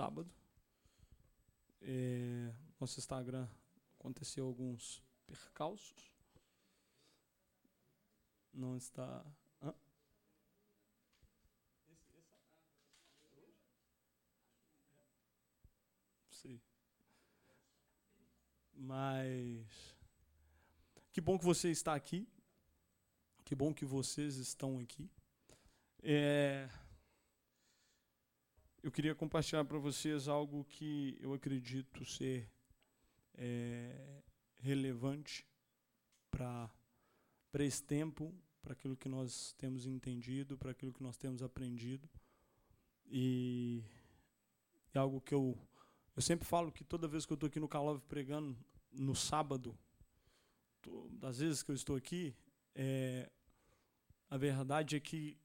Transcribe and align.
sábado. 0.00 0.32
É, 1.82 2.50
nosso 2.80 2.98
Instagram 2.98 3.46
aconteceu 3.98 4.46
alguns 4.46 5.02
percalços. 5.26 6.10
Não 8.50 8.78
está. 8.78 9.22
Hã? 9.62 9.74
Sei. 16.30 16.62
Mas 18.72 19.94
que 21.12 21.20
bom 21.20 21.38
que 21.38 21.44
você 21.44 21.70
está 21.70 21.94
aqui. 21.94 22.26
Que 23.44 23.54
bom 23.54 23.74
que 23.74 23.84
vocês 23.84 24.36
estão 24.36 24.78
aqui. 24.78 25.10
É, 26.02 26.70
eu 28.82 28.90
queria 28.90 29.14
compartilhar 29.14 29.64
para 29.64 29.78
vocês 29.78 30.26
algo 30.26 30.64
que 30.64 31.16
eu 31.20 31.34
acredito 31.34 32.04
ser 32.04 32.50
é, 33.34 34.22
relevante 34.58 35.46
para 36.30 36.70
esse 37.58 37.82
tempo, 37.82 38.34
para 38.62 38.72
aquilo 38.72 38.96
que 38.96 39.08
nós 39.08 39.54
temos 39.58 39.86
entendido, 39.86 40.56
para 40.56 40.70
aquilo 40.70 40.92
que 40.92 41.02
nós 41.02 41.16
temos 41.16 41.42
aprendido. 41.42 42.08
E 43.06 43.84
é 44.94 44.98
algo 44.98 45.20
que 45.20 45.34
eu, 45.34 45.58
eu 46.16 46.22
sempre 46.22 46.46
falo 46.46 46.72
que 46.72 46.84
toda 46.84 47.08
vez 47.08 47.26
que 47.26 47.32
eu 47.32 47.34
estou 47.34 47.48
aqui 47.48 47.60
no 47.60 47.68
Calove 47.68 48.02
pregando, 48.08 48.56
no 48.92 49.14
sábado, 49.14 49.76
das 51.10 51.38
vezes 51.38 51.62
que 51.62 51.70
eu 51.70 51.74
estou 51.74 51.96
aqui, 51.96 52.34
é, 52.74 53.30
a 54.28 54.36
verdade 54.36 54.96
é 54.96 55.00
que 55.00 55.39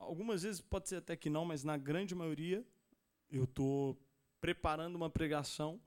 Algumas 0.00 0.42
vezes 0.42 0.62
pode 0.62 0.88
ser 0.88 0.96
até 0.96 1.14
que 1.14 1.28
não, 1.28 1.44
mas 1.44 1.62
na 1.62 1.76
grande 1.76 2.14
maioria 2.14 2.66
eu 3.30 3.44
estou 3.44 3.96
preparando 4.40 4.96
uma 4.96 5.10
pregação 5.10 5.78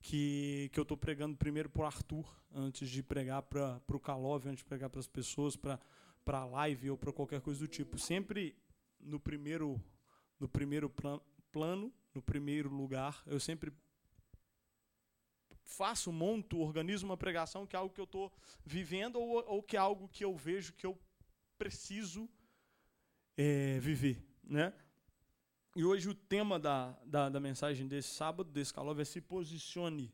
que, 0.00 0.70
que 0.72 0.78
eu 0.78 0.82
estou 0.82 0.96
pregando 0.96 1.36
primeiro 1.36 1.68
para 1.68 1.82
o 1.82 1.84
Arthur, 1.84 2.24
antes 2.54 2.88
de 2.88 3.02
pregar 3.02 3.42
para 3.42 3.82
o 3.88 4.00
Calove, 4.00 4.48
antes 4.48 4.58
de 4.58 4.64
pregar 4.64 4.88
para 4.88 5.00
as 5.00 5.08
pessoas, 5.08 5.56
para 5.56 5.78
a 6.26 6.44
live 6.44 6.92
ou 6.92 6.96
para 6.96 7.12
qualquer 7.12 7.40
coisa 7.40 7.58
do 7.58 7.66
tipo. 7.66 7.98
Sempre 7.98 8.56
no 9.00 9.18
primeiro, 9.18 9.82
no 10.38 10.48
primeiro 10.48 10.88
plan, 10.88 11.20
plano, 11.50 11.92
no 12.14 12.22
primeiro 12.22 12.70
lugar, 12.70 13.22
eu 13.26 13.40
sempre 13.40 13.72
faço, 15.64 16.12
monto, 16.12 16.58
organizo 16.58 17.04
uma 17.04 17.16
pregação 17.16 17.66
que 17.66 17.74
é 17.74 17.78
algo 17.78 17.92
que 17.92 18.00
eu 18.00 18.04
estou 18.04 18.32
vivendo 18.64 19.16
ou, 19.16 19.44
ou 19.46 19.62
que 19.62 19.76
é 19.76 19.80
algo 19.80 20.08
que 20.08 20.24
eu 20.24 20.34
vejo 20.36 20.72
que 20.74 20.86
eu 20.86 20.96
preciso 21.58 22.28
é, 23.40 23.78
viver. 23.80 24.22
Né? 24.44 24.70
E 25.74 25.82
hoje 25.82 26.10
o 26.10 26.14
tema 26.14 26.58
da, 26.58 26.90
da, 27.06 27.30
da 27.30 27.40
mensagem 27.40 27.88
desse 27.88 28.10
sábado, 28.10 28.50
desse 28.50 28.74
calor, 28.74 29.00
é 29.00 29.04
se 29.04 29.18
posicione. 29.18 30.12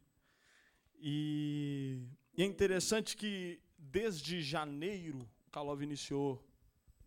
E, 0.94 2.06
e, 2.36 2.42
é 2.42 2.46
interessante 2.46 3.16
que 3.16 3.60
desde 3.76 4.40
janeiro, 4.40 5.28
o 5.48 5.50
Calov 5.50 5.82
iniciou 5.82 6.40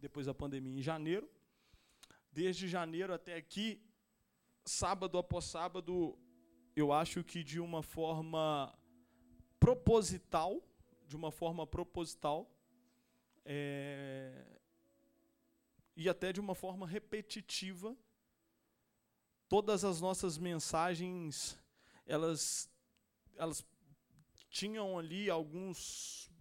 depois 0.01 0.25
da 0.25 0.33
pandemia 0.33 0.77
em 0.77 0.81
janeiro, 0.81 1.29
desde 2.33 2.67
janeiro 2.67 3.13
até 3.13 3.35
aqui, 3.35 3.81
sábado 4.65 5.17
após 5.17 5.45
sábado, 5.45 6.17
eu 6.75 6.91
acho 6.91 7.23
que 7.23 7.43
de 7.45 7.61
uma 7.61 7.81
forma 7.81 8.77
proposital, 9.57 10.61
de 11.07 11.15
uma 11.15 11.31
forma 11.31 11.65
proposital, 11.65 12.49
é, 13.45 14.58
e 15.99 16.07
até 16.07 16.31
de 16.31 16.39
uma 16.39 16.55
forma 16.55 16.87
repetitiva, 16.87 17.93
todas 19.49 19.83
as 19.83 19.99
nossas 19.99 20.37
mensagens, 20.37 21.59
elas, 22.05 22.71
elas 23.35 23.67
tinham 24.49 24.97
ali 24.97 25.29
alguns, 25.29 26.31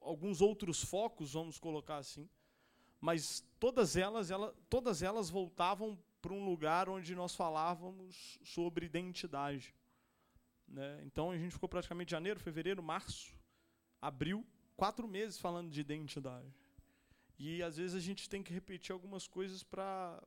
alguns 0.00 0.40
outros 0.40 0.82
focos, 0.82 1.34
vamos 1.34 1.60
colocar 1.60 1.98
assim, 1.98 2.28
mas 3.00 3.46
todas 3.60 3.96
elas, 3.96 4.32
ela, 4.32 4.52
todas 4.68 5.00
elas 5.00 5.30
voltavam 5.30 5.96
para 6.20 6.32
um 6.32 6.44
lugar 6.44 6.88
onde 6.88 7.14
nós 7.14 7.36
falávamos 7.36 8.36
sobre 8.42 8.84
identidade. 8.84 9.72
Né? 10.66 11.04
Então 11.04 11.30
a 11.30 11.38
gente 11.38 11.52
ficou 11.52 11.68
praticamente 11.68 12.10
janeiro, 12.10 12.40
fevereiro, 12.40 12.82
março, 12.82 13.32
abril, 14.02 14.44
quatro 14.76 15.06
meses 15.06 15.38
falando 15.38 15.70
de 15.70 15.80
identidade. 15.80 16.59
E 17.42 17.62
às 17.62 17.78
vezes 17.78 17.96
a 17.96 18.00
gente 18.00 18.28
tem 18.28 18.42
que 18.42 18.52
repetir 18.52 18.92
algumas 18.92 19.26
coisas 19.26 19.62
para 19.62 20.20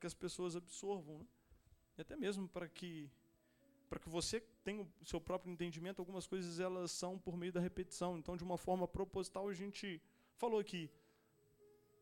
que 0.00 0.04
as 0.04 0.12
pessoas 0.12 0.56
absorvam. 0.56 1.20
Né? 1.20 1.26
E 1.96 2.00
até 2.00 2.16
mesmo 2.16 2.48
para 2.48 2.68
que 2.68 3.08
para 3.88 4.00
que 4.00 4.08
você 4.08 4.40
tenha 4.64 4.82
o 5.00 5.04
seu 5.04 5.20
próprio 5.20 5.52
entendimento, 5.52 6.00
algumas 6.00 6.26
coisas 6.26 6.58
elas 6.58 6.90
são 6.90 7.16
por 7.16 7.36
meio 7.36 7.52
da 7.52 7.60
repetição. 7.60 8.18
Então, 8.18 8.36
de 8.36 8.42
uma 8.42 8.58
forma 8.58 8.88
proposital, 8.88 9.48
a 9.48 9.54
gente 9.54 10.02
falou 10.34 10.58
aqui. 10.58 10.90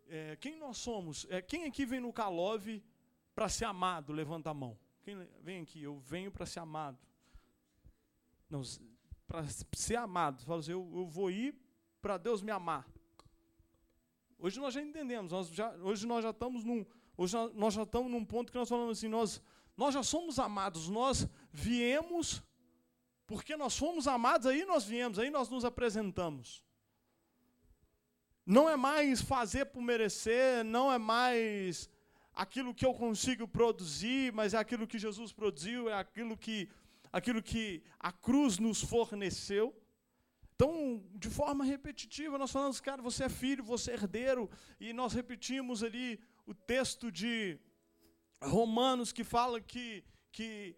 É, 0.08 0.34
quem 0.36 0.56
nós 0.56 0.78
somos? 0.78 1.26
É, 1.28 1.42
quem 1.42 1.64
aqui 1.64 1.84
vem 1.84 2.00
no 2.00 2.10
Calove 2.10 2.82
para 3.34 3.50
ser 3.50 3.66
amado? 3.66 4.14
Levanta 4.14 4.48
a 4.48 4.54
mão. 4.54 4.78
Quem 5.02 5.28
vem 5.42 5.60
aqui? 5.60 5.82
Eu 5.82 5.98
venho 5.98 6.32
para 6.32 6.46
ser 6.46 6.60
amado. 6.60 6.98
Não, 8.48 8.62
para 9.26 9.44
ser 9.74 9.96
amado. 9.96 10.42
Fala 10.42 10.60
assim, 10.60 10.72
eu, 10.72 10.90
eu 10.94 11.06
vou 11.06 11.30
ir 11.30 11.54
para 12.00 12.16
Deus 12.16 12.40
me 12.40 12.50
amar. 12.50 12.93
Hoje 14.38 14.60
nós 14.60 14.74
já 14.74 14.82
entendemos, 14.82 15.32
nós 15.32 15.48
já, 15.48 15.70
hoje 15.76 16.06
nós 16.06 16.22
já 16.22 16.30
estamos 16.30 16.64
num, 16.64 16.84
hoje 17.16 17.36
nós 17.54 17.74
já 17.74 17.82
estamos 17.82 18.10
num 18.10 18.24
ponto 18.24 18.52
que 18.52 18.58
nós 18.58 18.68
falamos 18.68 18.98
assim, 18.98 19.08
nós, 19.08 19.40
nós 19.76 19.94
já 19.94 20.02
somos 20.02 20.38
amados, 20.38 20.88
nós 20.88 21.28
viemos 21.52 22.42
porque 23.26 23.56
nós 23.56 23.76
fomos 23.76 24.06
amados, 24.06 24.46
aí 24.46 24.64
nós 24.64 24.84
viemos, 24.84 25.18
aí 25.18 25.30
nós 25.30 25.48
nos 25.48 25.64
apresentamos. 25.64 26.62
Não 28.44 28.68
é 28.68 28.76
mais 28.76 29.22
fazer 29.22 29.66
por 29.66 29.80
merecer, 29.80 30.62
não 30.64 30.92
é 30.92 30.98
mais 30.98 31.88
aquilo 32.34 32.74
que 32.74 32.84
eu 32.84 32.92
consigo 32.92 33.48
produzir, 33.48 34.32
mas 34.32 34.52
é 34.52 34.58
aquilo 34.58 34.86
que 34.86 34.98
Jesus 34.98 35.32
produziu, 35.32 35.88
é 35.88 35.94
aquilo 35.94 36.36
que, 36.36 36.68
aquilo 37.10 37.42
que 37.42 37.82
a 37.98 38.12
cruz 38.12 38.58
nos 38.58 38.82
forneceu. 38.82 39.74
Então, 40.54 41.02
de 41.14 41.28
forma 41.28 41.64
repetitiva, 41.64 42.38
nós 42.38 42.52
falamos, 42.52 42.80
cara, 42.80 43.02
você 43.02 43.24
é 43.24 43.28
filho, 43.28 43.64
você 43.64 43.90
é 43.90 43.94
herdeiro, 43.94 44.48
e 44.78 44.92
nós 44.92 45.12
repetimos 45.12 45.82
ali 45.82 46.20
o 46.46 46.54
texto 46.54 47.10
de 47.10 47.58
Romanos 48.40 49.12
que 49.12 49.24
fala 49.24 49.60
que, 49.60 50.04
que 50.30 50.76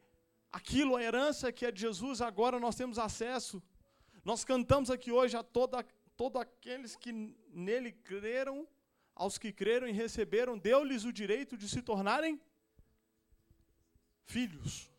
aquilo, 0.50 0.96
a 0.96 1.02
herança 1.02 1.52
que 1.52 1.66
é 1.66 1.70
de 1.70 1.82
Jesus, 1.82 2.22
agora 2.22 2.58
nós 2.58 2.74
temos 2.74 2.98
acesso. 2.98 3.62
Nós 4.24 4.44
cantamos 4.44 4.90
aqui 4.90 5.12
hoje 5.12 5.36
a 5.36 5.42
toda, 5.42 5.82
todos 6.16 6.40
aqueles 6.40 6.96
que 6.96 7.12
nele 7.52 7.92
creram, 7.92 8.66
aos 9.14 9.36
que 9.36 9.52
creram 9.52 9.86
e 9.86 9.92
receberam, 9.92 10.56
deu-lhes 10.56 11.04
o 11.04 11.12
direito 11.12 11.56
de 11.56 11.68
se 11.68 11.82
tornarem 11.82 12.40
filhos. 14.24 14.90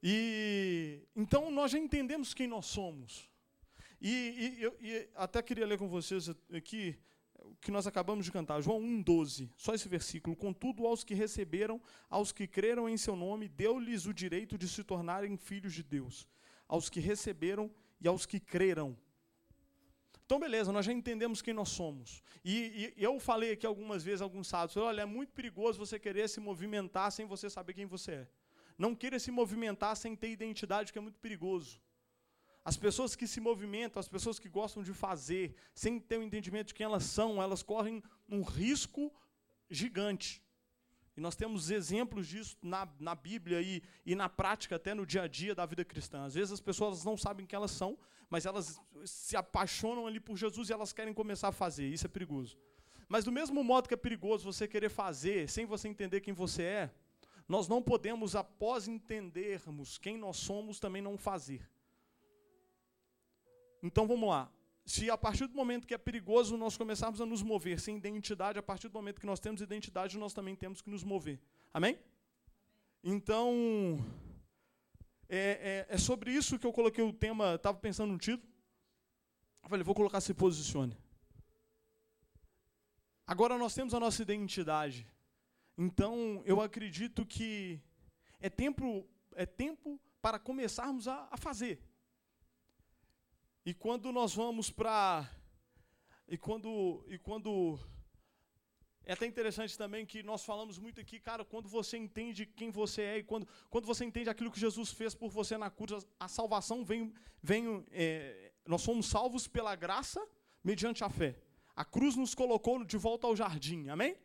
E 0.00 1.02
então 1.14 1.50
nós 1.50 1.72
já 1.72 1.78
entendemos 1.78 2.34
quem 2.34 2.46
nós 2.46 2.66
somos. 2.66 3.31
E, 4.04 4.66
e, 4.82 4.88
e 4.88 5.08
até 5.14 5.40
queria 5.40 5.64
ler 5.64 5.78
com 5.78 5.86
vocês 5.86 6.28
aqui 6.52 6.98
o 7.38 7.54
que 7.60 7.70
nós 7.70 7.86
acabamos 7.86 8.24
de 8.24 8.32
cantar, 8.32 8.60
João 8.60 8.80
1,12, 8.80 9.48
só 9.56 9.74
esse 9.74 9.88
versículo. 9.88 10.34
Contudo, 10.34 10.88
aos 10.88 11.04
que 11.04 11.14
receberam, 11.14 11.80
aos 12.10 12.32
que 12.32 12.48
creram 12.48 12.88
em 12.88 12.96
seu 12.96 13.14
nome, 13.14 13.48
deu-lhes 13.48 14.06
o 14.06 14.12
direito 14.12 14.58
de 14.58 14.68
se 14.68 14.82
tornarem 14.82 15.36
filhos 15.36 15.72
de 15.72 15.84
Deus. 15.84 16.28
Aos 16.66 16.90
que 16.90 16.98
receberam 16.98 17.70
e 18.00 18.08
aos 18.08 18.26
que 18.26 18.40
creram. 18.40 18.96
Então, 20.26 20.40
beleza, 20.40 20.72
nós 20.72 20.84
já 20.84 20.92
entendemos 20.92 21.40
quem 21.40 21.54
nós 21.54 21.68
somos. 21.68 22.22
E, 22.44 22.92
e 22.96 23.02
eu 23.02 23.20
falei 23.20 23.52
aqui 23.52 23.66
algumas 23.66 24.02
vezes, 24.02 24.20
alguns 24.20 24.48
sábados, 24.48 24.76
olha, 24.76 25.02
é 25.02 25.04
muito 25.04 25.32
perigoso 25.32 25.78
você 25.78 25.96
querer 25.96 26.28
se 26.28 26.40
movimentar 26.40 27.12
sem 27.12 27.24
você 27.24 27.48
saber 27.48 27.74
quem 27.74 27.86
você 27.86 28.12
é. 28.12 28.28
Não 28.76 28.96
queira 28.96 29.18
se 29.20 29.30
movimentar 29.30 29.94
sem 29.96 30.16
ter 30.16 30.30
identidade, 30.30 30.92
que 30.92 30.98
é 30.98 31.02
muito 31.02 31.20
perigoso. 31.20 31.80
As 32.64 32.76
pessoas 32.76 33.16
que 33.16 33.26
se 33.26 33.40
movimentam, 33.40 33.98
as 33.98 34.08
pessoas 34.08 34.38
que 34.38 34.48
gostam 34.48 34.82
de 34.82 34.92
fazer, 34.92 35.54
sem 35.74 35.98
ter 35.98 36.18
o 36.18 36.20
um 36.20 36.22
entendimento 36.22 36.68
de 36.68 36.74
quem 36.74 36.84
elas 36.84 37.04
são, 37.04 37.42
elas 37.42 37.62
correm 37.62 38.02
um 38.28 38.42
risco 38.42 39.12
gigante. 39.68 40.42
E 41.16 41.20
nós 41.20 41.34
temos 41.34 41.70
exemplos 41.70 42.26
disso 42.26 42.56
na, 42.62 42.88
na 42.98 43.14
Bíblia 43.14 43.60
e, 43.60 43.82
e 44.06 44.14
na 44.14 44.28
prática, 44.28 44.76
até 44.76 44.94
no 44.94 45.04
dia 45.04 45.22
a 45.22 45.28
dia 45.28 45.54
da 45.54 45.66
vida 45.66 45.84
cristã. 45.84 46.24
Às 46.24 46.34
vezes 46.34 46.52
as 46.52 46.60
pessoas 46.60 47.04
não 47.04 47.16
sabem 47.16 47.44
quem 47.44 47.56
elas 47.56 47.72
são, 47.72 47.98
mas 48.30 48.46
elas 48.46 48.80
se 49.04 49.36
apaixonam 49.36 50.06
ali 50.06 50.20
por 50.20 50.36
Jesus 50.36 50.70
e 50.70 50.72
elas 50.72 50.92
querem 50.92 51.12
começar 51.12 51.48
a 51.48 51.52
fazer. 51.52 51.86
Isso 51.86 52.06
é 52.06 52.08
perigoso. 52.08 52.56
Mas 53.08 53.24
do 53.24 53.32
mesmo 53.32 53.62
modo 53.62 53.88
que 53.88 53.94
é 53.94 53.96
perigoso 53.96 54.50
você 54.50 54.66
querer 54.66 54.88
fazer 54.88 55.50
sem 55.50 55.66
você 55.66 55.88
entender 55.88 56.20
quem 56.20 56.32
você 56.32 56.62
é, 56.62 56.90
nós 57.46 57.68
não 57.68 57.82
podemos, 57.82 58.34
após 58.34 58.88
entendermos 58.88 59.98
quem 59.98 60.16
nós 60.16 60.38
somos, 60.38 60.80
também 60.80 61.02
não 61.02 61.18
fazer. 61.18 61.68
Então 63.82 64.06
vamos 64.06 64.28
lá. 64.28 64.50
Se 64.84 65.10
a 65.10 65.16
partir 65.16 65.46
do 65.46 65.54
momento 65.54 65.86
que 65.86 65.94
é 65.94 65.98
perigoso 65.98 66.56
nós 66.56 66.76
começarmos 66.76 67.20
a 67.20 67.26
nos 67.26 67.42
mover 67.42 67.80
sem 67.80 67.96
identidade, 67.96 68.58
a 68.58 68.62
partir 68.62 68.88
do 68.88 68.94
momento 68.94 69.20
que 69.20 69.26
nós 69.26 69.40
temos 69.40 69.60
identidade, 69.60 70.18
nós 70.18 70.32
também 70.32 70.56
temos 70.56 70.80
que 70.80 70.90
nos 70.90 71.04
mover. 71.04 71.40
Amém? 71.72 71.98
Então, 73.02 74.04
é, 75.28 75.86
é, 75.88 75.94
é, 75.94 75.98
sobre 75.98 76.30
isso 76.32 76.58
que 76.58 76.66
eu 76.66 76.72
coloquei 76.72 77.02
o 77.02 77.12
tema, 77.12 77.54
estava 77.54 77.78
pensando 77.78 78.12
no 78.12 78.18
título. 78.18 78.50
Eu 79.62 79.68
falei, 79.68 79.84
vou 79.84 79.94
colocar 79.94 80.20
se 80.20 80.34
posicione. 80.34 80.96
Agora 83.26 83.56
nós 83.56 83.74
temos 83.74 83.94
a 83.94 84.00
nossa 84.00 84.20
identidade. 84.20 85.06
Então, 85.78 86.42
eu 86.44 86.60
acredito 86.60 87.24
que 87.24 87.80
é 88.40 88.50
tempo, 88.50 89.08
é 89.34 89.46
tempo 89.46 90.00
para 90.20 90.38
começarmos 90.38 91.08
a, 91.08 91.28
a 91.30 91.36
fazer. 91.36 91.80
E 93.64 93.72
quando 93.72 94.10
nós 94.10 94.34
vamos 94.34 94.70
para 94.70 95.30
e 96.26 96.36
quando 96.36 97.04
e 97.06 97.16
quando 97.16 97.78
é 99.04 99.12
até 99.12 99.24
interessante 99.26 99.78
também 99.78 100.04
que 100.04 100.22
nós 100.22 100.44
falamos 100.44 100.78
muito 100.78 101.00
aqui, 101.00 101.20
cara, 101.20 101.44
quando 101.44 101.68
você 101.68 101.96
entende 101.96 102.44
quem 102.44 102.70
você 102.70 103.02
é 103.02 103.18
e 103.18 103.22
quando, 103.22 103.46
quando 103.70 103.86
você 103.86 104.04
entende 104.04 104.30
aquilo 104.30 104.50
que 104.50 104.58
Jesus 104.58 104.90
fez 104.90 105.14
por 105.14 105.30
você 105.30 105.56
na 105.56 105.70
cruz, 105.70 106.06
a 106.18 106.28
salvação 106.28 106.84
vem, 106.84 107.12
vem 107.42 107.84
é, 107.90 108.52
nós 108.66 108.82
somos 108.82 109.06
salvos 109.06 109.46
pela 109.46 109.74
graça 109.76 110.24
mediante 110.62 111.02
a 111.04 111.08
fé. 111.08 111.36
A 111.74 111.84
cruz 111.84 112.16
nos 112.16 112.34
colocou 112.34 112.84
de 112.84 112.96
volta 112.96 113.26
ao 113.26 113.34
jardim, 113.34 113.88
amém? 113.88 114.16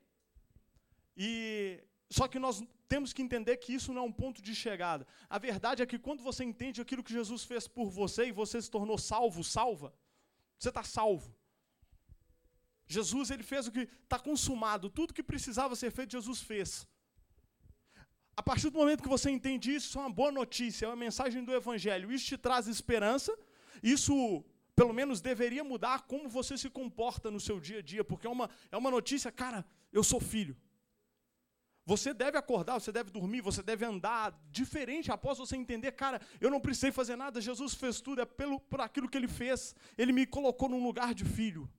E 1.15 1.83
só 2.09 2.27
que 2.27 2.39
nós 2.39 2.63
temos 2.87 3.11
que 3.11 3.21
entender 3.21 3.57
que 3.57 3.73
isso 3.73 3.91
não 3.91 4.03
é 4.03 4.05
um 4.05 4.11
ponto 4.11 4.41
de 4.41 4.55
chegada. 4.55 5.05
A 5.29 5.37
verdade 5.37 5.81
é 5.83 5.85
que 5.85 5.99
quando 5.99 6.23
você 6.23 6.43
entende 6.43 6.81
aquilo 6.81 7.03
que 7.03 7.11
Jesus 7.11 7.43
fez 7.43 7.67
por 7.67 7.89
você 7.89 8.27
e 8.27 8.31
você 8.31 8.61
se 8.61 8.71
tornou 8.71 8.97
salvo, 8.97 9.43
salva, 9.43 9.93
você 10.57 10.69
está 10.69 10.83
salvo. 10.83 11.35
Jesus 12.87 13.29
ele 13.29 13.43
fez 13.43 13.67
o 13.67 13.71
que 13.71 13.89
está 14.03 14.17
consumado, 14.17 14.89
tudo 14.89 15.13
que 15.13 15.21
precisava 15.21 15.75
ser 15.75 15.91
feito, 15.91 16.13
Jesus 16.13 16.39
fez. 16.41 16.87
A 18.35 18.41
partir 18.41 18.69
do 18.69 18.77
momento 18.77 19.03
que 19.03 19.09
você 19.09 19.29
entende 19.29 19.75
isso, 19.75 19.87
isso 19.87 19.99
é 19.99 20.01
uma 20.01 20.09
boa 20.09 20.31
notícia, 20.31 20.85
é 20.85 20.89
uma 20.89 20.95
mensagem 20.95 21.43
do 21.43 21.53
Evangelho. 21.53 22.11
Isso 22.11 22.27
te 22.27 22.37
traz 22.37 22.67
esperança, 22.67 23.37
isso 23.83 24.45
pelo 24.75 24.93
menos 24.93 25.19
deveria 25.19 25.63
mudar 25.63 26.03
como 26.03 26.29
você 26.29 26.57
se 26.57 26.69
comporta 26.69 27.29
no 27.29 27.39
seu 27.39 27.59
dia 27.59 27.79
a 27.79 27.81
dia, 27.81 28.03
porque 28.03 28.27
é 28.27 28.29
uma, 28.29 28.49
é 28.71 28.77
uma 28.77 28.91
notícia, 28.91 29.31
cara, 29.31 29.65
eu 29.91 30.03
sou 30.03 30.19
filho. 30.19 30.55
Você 31.87 32.13
deve 32.13 32.37
acordar, 32.37 32.73
você 32.81 32.91
deve 32.91 33.09
dormir, 33.09 33.39
você 33.39 33.63
deve 33.63 33.85
andar 33.85 34.37
diferente 34.51 35.09
após 35.09 35.37
você 35.37 35.55
entender, 35.55 35.93
cara, 35.93 36.19
eu 36.41 36.51
não 36.51 36.59
precisei 36.59 36.91
fazer 36.91 37.15
nada, 37.15 37.39
Jesus 37.39 37.73
fez 37.73 38.01
tudo, 38.01 38.19
é 38.19 38.25
pelo, 38.25 38.59
por 38.59 38.81
aquilo 38.81 39.07
que 39.07 39.15
ele 39.15 39.29
fez, 39.29 39.73
ele 39.97 40.11
me 40.11 40.25
colocou 40.25 40.67
num 40.67 40.83
lugar 40.83 41.13
de 41.13 41.23
filho. 41.23 41.71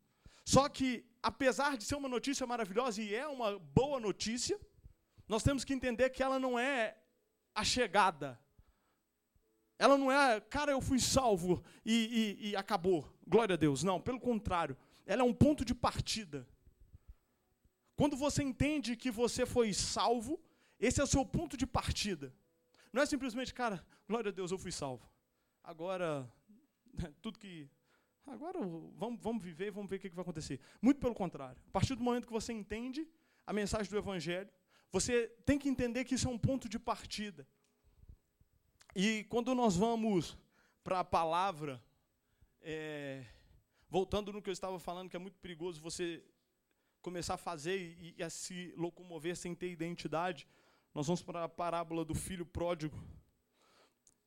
Só 0.47 0.67
que, 0.67 1.05
apesar 1.23 1.77
de 1.77 1.85
ser 1.85 1.97
uma 1.97 2.09
notícia 2.09 2.47
maravilhosa 2.47 3.03
e 3.03 3.15
é 3.15 3.29
uma 3.29 3.59
boa 3.59 4.01
notícia, 4.01 4.59
nós 5.29 5.43
temos 5.43 5.63
que 5.63 5.75
entender 5.75 6.09
que 6.09 6.23
ela 6.23 6.39
não 6.39 6.59
é 6.59 6.97
a 7.55 7.63
chegada. 7.63 8.41
Ela 9.79 9.99
não 9.99 10.11
é, 10.11 10.41
cara, 10.41 10.73
eu 10.73 10.81
fui 10.81 10.99
salvo 11.01 11.63
e, 11.85 12.39
e, 12.41 12.49
e 12.49 12.57
acabou. 12.57 13.07
Glória 13.27 13.53
a 13.53 13.59
Deus. 13.59 13.85
Não, 13.85 14.01
pelo 14.01 14.19
contrário. 14.19 14.75
Ela 15.05 15.21
é 15.21 15.25
um 15.25 15.35
ponto 15.35 15.67
de 15.67 15.75
partida. 15.75 16.49
Quando 17.99 18.17
você 18.17 18.45
entende 18.45 18.95
que 18.95 19.11
você 19.11 19.45
foi 19.45 19.75
salvo, 19.75 20.41
esse 20.79 21.01
é 21.01 21.03
o 21.03 21.07
seu 21.15 21.27
ponto 21.27 21.57
de 21.57 21.67
partida. 21.67 22.33
Não 22.93 23.03
é 23.03 23.07
simplesmente, 23.07 23.53
cara, 23.53 23.85
glória 24.09 24.29
a 24.29 24.33
Deus, 24.33 24.53
eu 24.53 24.59
fui 24.59 24.71
salvo. 24.71 25.05
Agora, 25.65 26.33
tudo 27.21 27.41
que 27.41 27.69
agora 28.25 28.61
vamos, 28.95 29.21
vamos 29.21 29.43
viver, 29.43 29.73
vamos 29.73 29.91
ver 29.91 29.97
o 29.97 29.99
que, 29.99 30.11
vai 30.11 30.23
acontecer. 30.23 30.61
Muito 30.81 31.01
pelo 31.01 31.13
contrário. 31.13 31.61
A 31.67 31.71
partir 31.73 31.97
do 31.97 32.05
momento 32.05 32.29
que 32.29 32.33
você 32.33 32.53
entende 32.53 33.05
a 33.45 33.53
mensagem 33.53 33.91
do 33.91 33.99
Evangelho, 33.99 34.49
você 34.93 35.27
tem 35.45 35.59
que 35.59 35.69
entender 35.69 36.05
que 36.05 36.15
isso 36.15 36.29
é 36.29 36.31
um 36.31 36.39
ponto 36.39 36.69
de 36.69 36.79
partida. 36.79 37.49
E 38.95 39.25
quando 39.25 39.57
nós 39.57 39.77
vamos 39.77 40.39
para 40.85 41.01
a 41.01 41.05
palavra, 41.05 41.83
é, 42.61 43.27
voltando 43.89 44.33
no 44.33 44.41
que 44.41 44.51
eu 44.51 44.53
estava 44.53 44.79
falando, 44.79 45.11
que 45.11 45.17
é 45.17 45.19
muito 45.19 45.41
perigoso 45.41 45.81
você 45.81 46.23
começar 47.09 47.35
a 47.35 47.39
fazer 47.39 47.79
e, 47.79 48.15
e 48.19 48.23
a 48.23 48.29
se 48.29 48.75
locomover 48.77 49.35
sem 49.35 49.55
ter 49.55 49.71
identidade, 49.71 50.47
nós 50.95 51.07
vamos 51.07 51.23
para 51.23 51.45
a 51.45 51.49
parábola 51.49 52.05
do 52.05 52.15
filho 52.15 52.45
pródigo. 52.45 53.03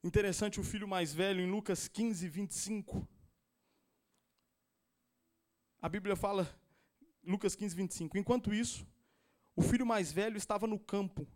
Interessante, 0.03 0.59
o 0.59 0.63
filho 0.63 0.87
mais 0.87 1.13
velho, 1.13 1.41
em 1.41 1.49
Lucas 1.49 1.87
15, 1.87 2.27
25. 2.27 3.07
A 5.79 5.87
Bíblia 5.87 6.15
fala, 6.15 6.51
Lucas 7.23 7.55
15, 7.55 7.75
25. 7.75 8.17
Enquanto 8.17 8.51
isso, 8.51 8.87
o 9.55 9.61
filho 9.61 9.85
mais 9.85 10.11
velho 10.11 10.35
estava 10.35 10.65
no 10.65 10.79
campo. 10.79 11.27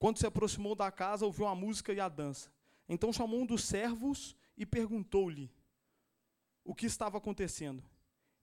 Quando 0.00 0.18
se 0.18 0.26
aproximou 0.26 0.74
da 0.74 0.90
casa, 0.90 1.24
ouviu 1.24 1.46
a 1.46 1.54
música 1.54 1.92
e 1.92 2.00
a 2.00 2.08
dança. 2.08 2.52
Então 2.88 3.12
chamou 3.12 3.40
um 3.40 3.46
dos 3.46 3.62
servos 3.62 4.36
e 4.56 4.66
perguntou-lhe 4.66 5.48
o 6.64 6.74
que 6.74 6.86
estava 6.86 7.18
acontecendo. 7.18 7.84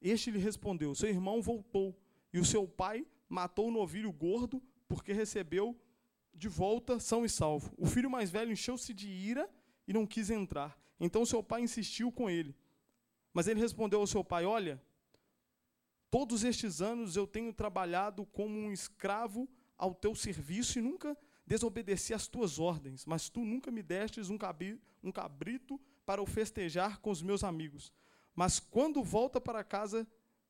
Este 0.01 0.31
lhe 0.31 0.39
respondeu: 0.39 0.93
Seu 0.95 1.09
irmão 1.09 1.41
voltou, 1.41 1.97
e 2.33 2.39
o 2.39 2.45
seu 2.45 2.67
pai 2.67 3.05
matou 3.27 3.67
o 3.67 3.71
novilho 3.71 4.11
gordo, 4.11 4.61
porque 4.87 5.11
recebeu 5.13 5.79
de 6.33 6.47
volta 6.47 6.99
são 6.99 7.25
e 7.25 7.29
salvo. 7.29 7.73
O 7.77 7.85
filho 7.85 8.09
mais 8.09 8.29
velho 8.29 8.51
encheu-se 8.51 8.93
de 8.93 9.07
ira 9.09 9.49
e 9.87 9.93
não 9.93 10.05
quis 10.05 10.29
entrar. 10.29 10.79
Então 10.99 11.25
seu 11.25 11.41
pai 11.41 11.61
insistiu 11.61 12.11
com 12.11 12.29
ele. 12.29 12.55
Mas 13.33 13.47
ele 13.47 13.59
respondeu 13.59 13.99
ao 13.99 14.07
seu 14.07 14.23
pai: 14.23 14.45
Olha, 14.45 14.81
Todos 16.09 16.43
estes 16.43 16.81
anos 16.81 17.17
eu 17.17 17.27
tenho 17.27 17.51
trabalhado 17.51 18.25
como 18.27 18.57
um 18.57 18.71
escravo 18.71 19.47
ao 19.77 19.93
teu 19.93 20.15
serviço 20.15 20.79
e 20.79 20.81
nunca 20.81 21.17
desobedeci 21.45 22.13
às 22.13 22.27
tuas 22.27 22.59
ordens, 22.59 23.05
mas 23.05 23.29
tu 23.29 23.43
nunca 23.43 23.69
me 23.69 23.83
destes 23.83 24.29
um, 24.29 24.37
cabrito 25.11 25.79
para 26.05 26.21
o 26.21 26.25
festejar 26.25 26.99
com 26.99 27.09
os 27.09 27.21
meus 27.21 27.43
amigos. 27.43 27.91
Mas 28.37 28.59
quando 28.59 29.03
volta 29.03 29.41
para 29.41 29.63
casa 29.63 30.07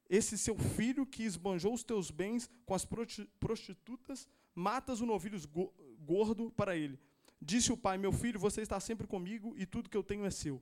esse 0.10 0.38
seu 0.38 0.57
filho 0.60 1.06
que 1.06 1.24
esbanjou 1.24 1.74
os 1.74 1.86
teus 1.86 2.12
bens 2.12 2.50
com 2.66 2.74
as 2.74 2.86
prostitutas, 3.39 4.28
matas 4.54 5.00
o 5.00 5.06
novilho 5.06 5.39
gordo 6.00 6.51
para 6.51 6.75
ele. 6.75 7.00
Disse 7.42 7.72
o 7.72 7.78
pai: 7.78 7.98
Meu 7.98 8.12
filho, 8.12 8.38
você 8.38 8.62
está 8.62 8.78
sempre 8.78 9.07
comigo 9.07 9.56
e 9.57 9.66
tudo 9.66 9.89
que 9.89 9.95
eu 9.95 10.04
tenho 10.04 10.25
é 10.25 10.30
seu. 10.30 10.62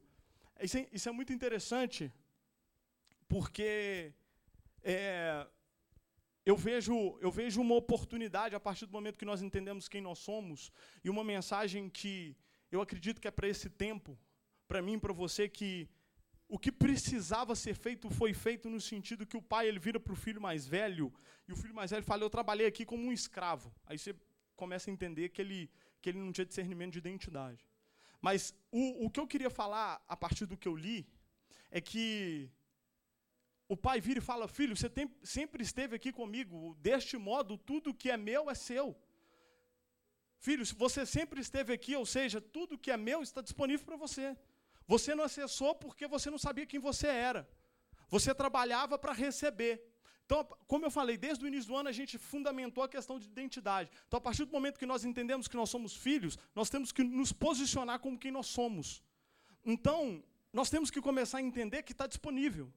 Isso 0.61 0.77
é, 0.77 0.87
isso 0.91 1.09
é 1.09 1.11
muito 1.11 1.33
interessante, 1.33 2.13
porque 3.27 4.13
é, 4.83 5.47
eu 6.45 6.55
vejo, 6.55 7.17
eu 7.21 7.31
vejo 7.31 7.59
uma 7.59 7.73
oportunidade 7.73 8.53
a 8.53 8.59
partir 8.59 8.85
do 8.85 8.91
momento 8.91 9.17
que 9.17 9.25
nós 9.25 9.41
entendemos 9.41 9.87
quem 9.87 9.99
nós 9.99 10.19
somos 10.19 10.71
e 11.03 11.09
uma 11.09 11.23
mensagem 11.23 11.89
que 11.89 12.37
eu 12.71 12.81
acredito 12.81 13.19
que 13.19 13.27
é 13.27 13.31
para 13.31 13.47
esse 13.47 13.67
tempo, 13.67 14.15
para 14.67 14.79
mim, 14.79 14.99
para 14.99 15.11
você, 15.11 15.49
que 15.49 15.89
o 16.55 16.59
que 16.63 16.71
precisava 16.71 17.53
ser 17.53 17.75
feito 17.75 18.09
foi 18.09 18.33
feito 18.33 18.69
no 18.69 18.79
sentido 18.79 19.25
que 19.31 19.35
o 19.35 19.41
pai 19.41 19.67
ele 19.67 19.77
vira 19.77 19.99
para 19.99 20.13
o 20.13 20.15
filho 20.25 20.39
mais 20.39 20.65
velho 20.65 21.07
e 21.45 21.51
o 21.51 21.57
filho 21.61 21.75
mais 21.79 21.91
velho 21.91 22.05
fala: 22.09 22.23
Eu 22.23 22.29
trabalhei 22.29 22.65
aqui 22.65 22.85
como 22.91 23.03
um 23.07 23.11
escravo. 23.11 23.69
Aí 23.85 23.97
você 23.97 24.15
começa 24.55 24.89
a 24.89 24.93
entender 24.93 25.27
que 25.33 25.41
ele, 25.41 25.69
que 26.01 26.07
ele 26.09 26.19
não 26.19 26.31
tinha 26.31 26.45
discernimento 26.45 26.93
de 26.93 26.99
identidade. 26.99 27.67
Mas 28.21 28.55
o, 28.71 29.05
o 29.05 29.09
que 29.09 29.19
eu 29.19 29.27
queria 29.27 29.49
falar 29.49 30.01
a 30.07 30.15
partir 30.15 30.45
do 30.45 30.55
que 30.55 30.69
eu 30.69 30.77
li 30.77 31.05
é 31.69 31.81
que 31.81 32.49
o 33.67 33.75
pai 33.75 33.99
vira 33.99 34.19
e 34.19 34.29
fala: 34.31 34.47
Filho, 34.47 34.77
você 34.77 34.89
tem, 34.89 35.13
sempre 35.23 35.61
esteve 35.61 35.93
aqui 35.97 36.13
comigo, 36.21 36.73
deste 36.79 37.17
modo, 37.17 37.57
tudo 37.57 37.93
que 37.93 38.09
é 38.09 38.15
meu 38.15 38.49
é 38.49 38.55
seu. 38.55 38.97
Filho, 40.37 40.65
você 40.77 41.05
sempre 41.05 41.41
esteve 41.41 41.73
aqui, 41.73 41.97
ou 41.97 42.05
seja, 42.05 42.39
tudo 42.39 42.77
que 42.77 42.91
é 42.91 42.95
meu 42.95 43.21
está 43.21 43.41
disponível 43.41 43.85
para 43.85 43.97
você. 43.97 44.37
Você 44.87 45.15
não 45.15 45.23
acessou 45.23 45.73
porque 45.73 46.07
você 46.07 46.29
não 46.29 46.37
sabia 46.37 46.65
quem 46.65 46.79
você 46.79 47.07
era. 47.07 47.47
Você 48.09 48.33
trabalhava 48.33 48.97
para 48.97 49.13
receber. 49.13 49.83
Então, 50.25 50.43
como 50.67 50.85
eu 50.85 50.91
falei, 50.91 51.17
desde 51.17 51.43
o 51.43 51.47
início 51.47 51.69
do 51.69 51.75
ano 51.75 51.89
a 51.89 51.91
gente 51.91 52.17
fundamentou 52.17 52.83
a 52.83 52.89
questão 52.89 53.19
de 53.19 53.27
identidade. 53.27 53.89
Então, 54.07 54.17
a 54.17 54.21
partir 54.21 54.45
do 54.45 54.51
momento 54.51 54.79
que 54.79 54.85
nós 54.85 55.05
entendemos 55.05 55.47
que 55.47 55.55
nós 55.55 55.69
somos 55.69 55.95
filhos, 55.95 56.37
nós 56.53 56.69
temos 56.69 56.91
que 56.91 57.03
nos 57.03 57.31
posicionar 57.31 57.99
como 57.99 58.17
quem 58.17 58.31
nós 58.31 58.47
somos. 58.47 59.03
Então, 59.63 60.23
nós 60.51 60.69
temos 60.69 60.89
que 60.89 61.01
começar 61.01 61.39
a 61.39 61.41
entender 61.41 61.83
que 61.83 61.91
está 61.91 62.07
disponível. 62.07 62.71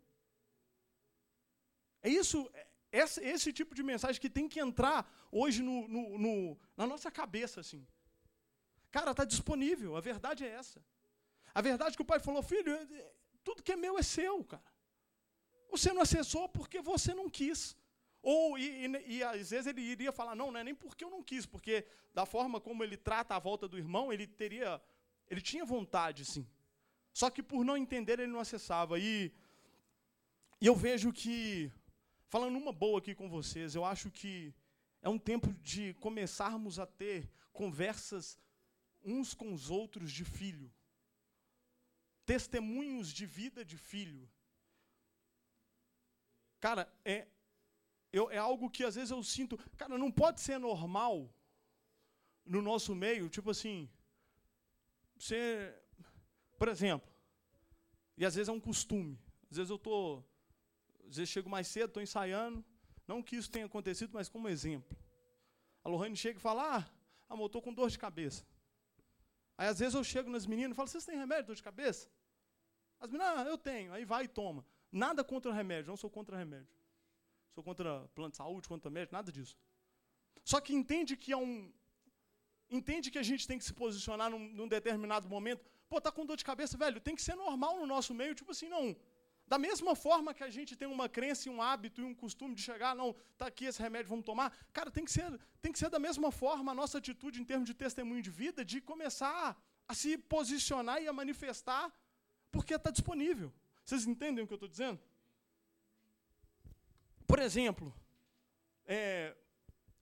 É 2.02 2.08
isso, 2.08 2.50
é 2.52 2.66
esse, 2.92 3.20
esse 3.24 3.52
tipo 3.52 3.74
de 3.74 3.82
mensagem 3.82 4.20
que 4.20 4.30
tem 4.30 4.48
que 4.48 4.60
entrar 4.60 5.10
hoje 5.30 5.62
no, 5.62 5.88
no, 5.88 6.18
no, 6.18 6.58
na 6.76 6.86
nossa 6.86 7.10
cabeça, 7.10 7.60
assim. 7.60 7.86
Cara, 8.90 9.10
está 9.10 9.24
disponível, 9.24 9.96
a 9.96 10.00
verdade 10.00 10.44
é 10.44 10.48
essa. 10.48 10.82
A 11.54 11.60
verdade 11.60 11.92
é 11.92 11.96
que 11.96 12.02
o 12.02 12.04
pai 12.04 12.20
falou, 12.20 12.42
filho, 12.42 12.72
tudo 13.44 13.62
que 13.62 13.72
é 13.72 13.76
meu 13.76 13.98
é 13.98 14.02
seu, 14.02 14.44
cara. 14.44 14.62
Você 15.70 15.92
não 15.92 16.02
acessou 16.02 16.48
porque 16.48 16.80
você 16.80 17.14
não 17.14 17.28
quis. 17.28 17.76
Ou, 18.22 18.58
e, 18.58 18.86
e, 18.86 19.16
e, 19.16 19.22
às 19.22 19.50
vezes 19.50 19.66
ele 19.66 19.80
iria 19.80 20.12
falar, 20.12 20.34
não, 20.34 20.50
não 20.50 20.60
é 20.60 20.64
nem 20.64 20.74
porque 20.74 21.04
eu 21.04 21.10
não 21.10 21.22
quis, 21.22 21.46
porque 21.46 21.86
da 22.12 22.26
forma 22.26 22.60
como 22.60 22.82
ele 22.82 22.96
trata 22.96 23.34
a 23.34 23.38
volta 23.38 23.68
do 23.68 23.78
irmão, 23.78 24.12
ele 24.12 24.26
teria, 24.26 24.80
ele 25.28 25.40
tinha 25.40 25.64
vontade, 25.64 26.24
sim. 26.24 26.46
Só 27.12 27.30
que 27.30 27.42
por 27.42 27.64
não 27.64 27.76
entender, 27.76 28.18
ele 28.18 28.32
não 28.32 28.40
acessava. 28.40 28.98
E, 28.98 29.32
e 30.60 30.66
eu 30.66 30.74
vejo 30.74 31.12
que 31.12 31.70
Falando 32.30 32.58
uma 32.58 32.72
boa 32.72 32.98
aqui 32.98 33.14
com 33.14 33.26
vocês, 33.26 33.74
eu 33.74 33.84
acho 33.84 34.10
que 34.10 34.54
É 35.00 35.08
um 35.08 35.18
tempo 35.18 35.52
de 35.62 35.94
começarmos 35.94 36.78
a 36.78 36.84
ter 36.84 37.30
conversas 37.52 38.36
uns 39.02 39.32
com 39.32 39.52
os 39.52 39.70
outros 39.70 40.12
de 40.12 40.24
filho. 40.24 40.70
Testemunhos 42.32 43.08
de 43.18 43.24
vida 43.38 43.60
de 43.70 43.76
filho. 43.90 44.22
Cara, 46.64 46.82
é, 47.14 47.26
eu, 48.12 48.24
é 48.30 48.38
algo 48.38 48.70
que 48.74 48.84
às 48.88 48.96
vezes 48.98 49.10
eu 49.10 49.22
sinto. 49.22 49.56
Cara, 49.80 49.96
não 49.96 50.10
pode 50.22 50.40
ser 50.46 50.58
normal 50.58 51.14
no 52.44 52.60
nosso 52.70 52.94
meio, 52.94 53.28
tipo 53.36 53.50
assim. 53.54 53.88
Você. 55.16 55.74
Por 56.58 56.68
exemplo, 56.68 57.08
e 58.16 58.24
às 58.26 58.34
vezes 58.34 58.48
é 58.48 58.52
um 58.52 58.60
costume. 58.60 59.18
Às 59.50 59.56
vezes 59.58 59.70
eu 59.70 59.76
estou. 59.76 60.04
Às 61.08 61.16
vezes 61.16 61.30
chego 61.30 61.48
mais 61.48 61.66
cedo, 61.68 61.90
estou 61.90 62.02
ensaiando. 62.02 62.64
Não 63.06 63.22
que 63.22 63.36
isso 63.36 63.50
tenha 63.50 63.66
acontecido, 63.66 64.10
mas 64.12 64.28
como 64.28 64.48
exemplo. 64.48 64.96
A 65.82 65.88
Lohane 65.88 66.16
chega 66.16 66.38
e 66.38 66.42
fala: 66.42 66.78
Ah, 66.78 66.90
amor, 67.28 67.46
estou 67.46 67.62
com 67.62 67.72
dor 67.72 67.88
de 67.88 67.98
cabeça. 67.98 68.44
Aí 69.56 69.68
às 69.68 69.78
vezes 69.78 69.94
eu 69.94 70.04
chego 70.04 70.28
nas 70.28 70.46
meninas 70.46 70.72
e 70.72 70.74
falo: 70.74 70.88
Vocês 70.88 71.06
têm 71.06 71.16
remédio 71.16 71.46
dor 71.46 71.56
de 71.56 71.62
cabeça? 71.62 72.08
As 73.00 73.10
meninas, 73.10 73.38
ah, 73.38 73.44
eu 73.44 73.58
tenho. 73.58 73.92
Aí 73.92 74.04
vai 74.04 74.24
e 74.24 74.28
toma. 74.28 74.64
Nada 74.90 75.22
contra 75.22 75.52
remédio, 75.52 75.90
não 75.90 75.96
sou 75.96 76.10
contra 76.10 76.36
remédio. 76.36 76.68
Sou 77.54 77.62
contra 77.62 78.08
plano 78.14 78.30
de 78.30 78.36
saúde, 78.36 78.68
contra 78.68 78.90
médico, 78.90 79.14
nada 79.14 79.30
disso. 79.30 79.56
Só 80.44 80.60
que 80.60 80.72
entende 80.74 81.16
que 81.16 81.32
é 81.32 81.36
um. 81.36 81.72
Entende 82.70 83.10
que 83.10 83.18
a 83.18 83.22
gente 83.22 83.46
tem 83.46 83.58
que 83.58 83.64
se 83.64 83.72
posicionar 83.72 84.30
num, 84.30 84.38
num 84.58 84.68
determinado 84.68 85.28
momento. 85.28 85.64
Pô, 85.88 86.00
tá 86.00 86.12
com 86.12 86.26
dor 86.26 86.36
de 86.36 86.44
cabeça, 86.44 86.76
velho, 86.76 87.00
tem 87.00 87.14
que 87.14 87.22
ser 87.22 87.34
normal 87.34 87.78
no 87.80 87.86
nosso 87.86 88.12
meio, 88.14 88.34
tipo 88.34 88.50
assim, 88.52 88.68
não. 88.68 88.94
Da 89.46 89.58
mesma 89.58 89.96
forma 89.96 90.34
que 90.34 90.44
a 90.44 90.50
gente 90.50 90.76
tem 90.76 90.86
uma 90.86 91.08
crença 91.08 91.48
e 91.48 91.50
um 91.50 91.62
hábito 91.62 92.02
e 92.02 92.04
um 92.04 92.14
costume 92.14 92.54
de 92.54 92.62
chegar, 92.62 92.94
não, 92.94 93.14
tá 93.38 93.46
aqui 93.46 93.64
esse 93.64 93.80
remédio, 93.80 94.10
vamos 94.10 94.26
tomar. 94.26 94.54
Cara, 94.74 94.90
tem 94.90 95.04
que 95.06 95.10
ser, 95.10 95.40
tem 95.62 95.72
que 95.72 95.78
ser 95.78 95.88
da 95.88 95.98
mesma 95.98 96.30
forma 96.30 96.72
a 96.72 96.74
nossa 96.74 96.98
atitude 96.98 97.40
em 97.40 97.44
termos 97.44 97.66
de 97.66 97.72
testemunho 97.72 98.20
de 98.20 98.30
vida, 98.30 98.62
de 98.62 98.78
começar 98.82 99.56
a 99.88 99.94
se 99.94 100.18
posicionar 100.18 101.02
e 101.02 101.08
a 101.08 101.14
manifestar, 101.14 101.90
porque 102.50 102.74
está 102.74 102.90
disponível. 102.90 103.52
Vocês 103.84 104.06
entendem 104.06 104.44
o 104.44 104.46
que 104.46 104.52
eu 104.52 104.56
estou 104.56 104.68
dizendo? 104.68 105.00
Por 107.26 107.38
exemplo, 107.38 107.94
é, 108.86 109.36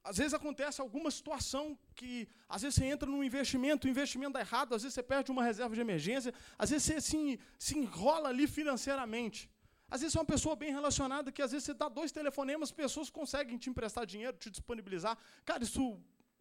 às 0.02 0.16
vezes 0.18 0.34
acontece 0.34 0.80
alguma 0.80 1.10
situação 1.10 1.76
que, 1.94 2.28
às 2.48 2.62
vezes 2.62 2.76
você 2.76 2.84
entra 2.84 3.08
num 3.10 3.24
investimento, 3.24 3.86
o 3.86 3.90
investimento 3.90 4.34
dá 4.34 4.40
errado, 4.40 4.74
às 4.74 4.82
vezes 4.82 4.94
você 4.94 5.02
perde 5.02 5.32
uma 5.32 5.42
reserva 5.42 5.74
de 5.74 5.80
emergência, 5.80 6.32
às 6.56 6.70
vezes 6.70 6.84
você 6.86 6.94
assim, 6.94 7.38
se 7.58 7.76
enrola 7.76 8.28
ali 8.28 8.46
financeiramente. 8.46 9.50
Às 9.90 10.00
vezes 10.00 10.14
é 10.16 10.20
uma 10.20 10.24
pessoa 10.24 10.54
bem 10.54 10.72
relacionada 10.72 11.32
que 11.32 11.42
às 11.42 11.50
vezes 11.50 11.66
você 11.66 11.74
dá 11.74 11.88
dois 11.88 12.12
telefonemas, 12.12 12.70
pessoas 12.70 13.10
conseguem 13.10 13.58
te 13.58 13.68
emprestar 13.70 14.06
dinheiro, 14.06 14.36
te 14.36 14.50
disponibilizar. 14.50 15.18
Cara, 15.44 15.64
isso 15.64 16.00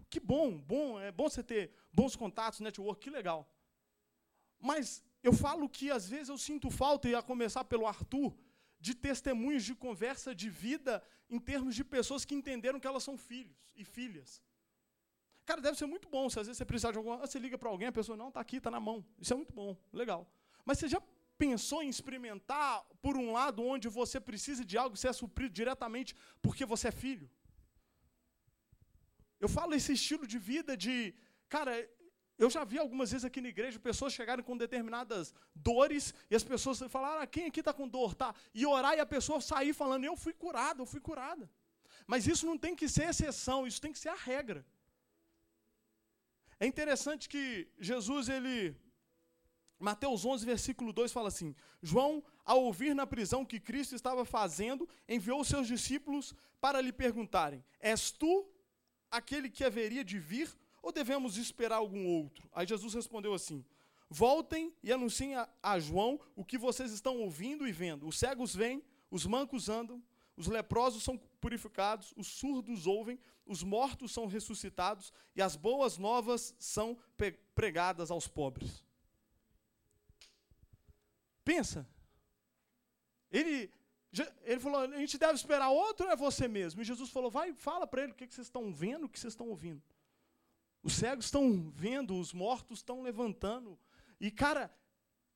que 0.09 0.19
bom, 0.19 0.57
bom, 0.57 0.99
é 0.99 1.11
bom 1.11 1.27
você 1.29 1.43
ter 1.43 1.71
bons 1.91 2.15
contatos, 2.15 2.59
network, 2.59 3.01
que 3.01 3.09
legal. 3.09 3.51
Mas 4.59 5.03
eu 5.27 5.33
falo 5.33 5.67
que 5.67 5.87
às 5.97 6.05
vezes 6.13 6.29
eu 6.29 6.37
sinto 6.37 6.69
falta, 6.69 7.09
e 7.09 7.15
a 7.15 7.21
começar 7.31 7.63
pelo 7.71 7.87
Arthur, 7.93 8.31
de 8.79 8.93
testemunhos 8.93 9.63
de 9.69 9.73
conversa 9.85 10.35
de 10.41 10.49
vida 10.65 10.93
em 11.35 11.39
termos 11.39 11.73
de 11.79 11.83
pessoas 11.83 12.23
que 12.23 12.35
entenderam 12.39 12.79
que 12.79 12.89
elas 12.91 13.03
são 13.07 13.17
filhos 13.17 13.57
e 13.75 13.83
filhas. 13.83 14.29
Cara, 15.47 15.61
deve 15.61 15.77
ser 15.77 15.87
muito 15.87 16.07
bom 16.15 16.29
se 16.29 16.39
às 16.39 16.47
vezes 16.47 16.57
você 16.59 16.65
precisar 16.65 16.91
de 16.91 16.97
alguma 16.99 17.17
coisa, 17.17 17.31
você 17.31 17.39
liga 17.39 17.57
para 17.57 17.69
alguém, 17.69 17.87
a 17.87 17.97
pessoa 17.99 18.17
não 18.23 18.29
está 18.29 18.39
aqui, 18.39 18.57
está 18.57 18.69
na 18.69 18.79
mão. 18.79 18.97
Isso 19.19 19.33
é 19.33 19.35
muito 19.35 19.53
bom, 19.53 19.75
legal. 20.01 20.21
Mas 20.63 20.77
você 20.77 20.87
já 20.87 21.01
pensou 21.37 21.81
em 21.81 21.89
experimentar, 21.89 22.83
por 23.01 23.17
um 23.17 23.31
lado, 23.31 23.63
onde 23.63 23.87
você 23.87 24.19
precisa 24.19 24.63
de 24.63 24.77
algo, 24.77 24.95
você 24.95 25.07
é 25.07 25.13
suprido 25.13 25.53
diretamente 25.53 26.15
porque 26.41 26.65
você 26.65 26.87
é 26.89 26.91
filho? 26.91 27.29
Eu 29.39 29.49
falo 29.49 29.73
esse 29.73 29.93
estilo 29.93 30.25
de 30.27 30.37
vida 30.37 30.77
de, 30.77 31.13
cara, 31.49 31.73
eu 32.37 32.49
já 32.49 32.63
vi 32.65 32.77
algumas 32.77 33.11
vezes 33.11 33.23
aqui 33.23 33.39
na 33.39 33.47
igreja 33.47 33.79
pessoas 33.79 34.13
chegarem 34.13 34.43
com 34.43 34.57
determinadas 34.57 35.33
dores 35.53 36.13
e 36.29 36.35
as 36.35 36.43
pessoas 36.43 36.79
falaram: 36.89 37.21
ah, 37.21 37.27
quem 37.27 37.45
aqui 37.45 37.61
está 37.61 37.73
com 37.73 37.87
dor? 37.87 38.13
Tá. 38.13 38.35
E 38.53 38.65
orar 38.65 38.95
e 38.95 38.99
a 38.99 39.05
pessoa 39.05 39.39
sair 39.39 39.73
falando: 39.73 40.03
eu 40.03 40.17
fui 40.17 40.33
curada, 40.33 40.81
eu 40.81 40.85
fui 40.85 40.99
curada. 40.99 41.49
Mas 42.05 42.27
isso 42.27 42.45
não 42.45 42.57
tem 42.57 42.75
que 42.75 42.89
ser 42.89 43.09
exceção, 43.09 43.65
isso 43.65 43.81
tem 43.81 43.91
que 43.91 43.99
ser 43.99 44.09
a 44.09 44.15
regra. 44.15 44.65
É 46.59 46.65
interessante 46.65 47.27
que 47.27 47.67
Jesus, 47.79 48.29
ele. 48.29 48.75
Mateus 49.77 50.23
11, 50.23 50.45
versículo 50.45 50.91
2 50.91 51.11
fala 51.11 51.29
assim: 51.29 51.55
João, 51.81 52.23
ao 52.43 52.63
ouvir 52.63 52.93
na 52.93 53.07
prisão 53.07 53.45
que 53.45 53.59
Cristo 53.59 53.95
estava 53.95 54.25
fazendo, 54.25 54.87
enviou 55.07 55.43
seus 55.43 55.67
discípulos 55.67 56.33
para 56.59 56.81
lhe 56.81 56.91
perguntarem: 56.91 57.63
És 57.79 58.11
tu 58.11 58.49
aquele 59.09 59.49
que 59.49 59.63
haveria 59.63 60.03
de 60.03 60.19
vir 60.19 60.49
ou 60.85 60.91
devemos 60.91 61.35
esperar 61.35 61.77
algum 61.77 62.05
outro? 62.05 62.47
Aí 62.53 62.67
Jesus 62.67 62.93
respondeu 62.93 63.33
assim: 63.33 63.65
Voltem 64.07 64.71
e 64.83 64.93
anunciem 64.93 65.33
a, 65.33 65.49
a 65.63 65.79
João 65.79 66.19
o 66.35 66.45
que 66.45 66.59
vocês 66.59 66.91
estão 66.91 67.17
ouvindo 67.21 67.67
e 67.67 67.71
vendo. 67.71 68.07
Os 68.07 68.19
cegos 68.19 68.55
vêm, 68.55 68.83
os 69.09 69.25
mancos 69.25 69.67
andam, 69.67 69.99
os 70.37 70.45
leprosos 70.45 71.01
são 71.01 71.17
purificados, 71.41 72.13
os 72.15 72.27
surdos 72.27 72.85
ouvem, 72.85 73.19
os 73.47 73.63
mortos 73.63 74.11
são 74.11 74.27
ressuscitados 74.27 75.11
e 75.35 75.41
as 75.41 75.55
boas 75.55 75.97
novas 75.97 76.53
são 76.59 76.95
pregadas 77.55 78.11
aos 78.11 78.27
pobres. 78.27 78.83
Pensa. 81.43 81.89
Ele, 83.31 83.71
ele 84.43 84.59
falou: 84.59 84.81
a 84.81 84.99
gente 84.99 85.17
deve 85.17 85.33
esperar 85.33 85.71
outro 85.71 86.05
ou 86.05 86.11
é 86.11 86.15
você 86.15 86.47
mesmo? 86.47 86.79
E 86.79 86.85
Jesus 86.85 87.09
falou: 87.09 87.31
vai, 87.31 87.55
fala 87.55 87.87
para 87.87 88.03
ele 88.03 88.11
o 88.11 88.15
que 88.15 88.27
vocês 88.27 88.45
estão 88.45 88.71
vendo, 88.71 89.05
o 89.05 89.09
que 89.09 89.19
vocês 89.19 89.33
estão 89.33 89.49
ouvindo. 89.49 89.81
Os 90.87 90.93
cegos 90.93 91.25
estão 91.25 91.71
vendo, 91.71 92.15
os 92.15 92.31
mortos 92.31 92.77
estão 92.77 93.01
levantando. 93.01 93.75
E, 94.19 94.29
cara, 94.29 94.71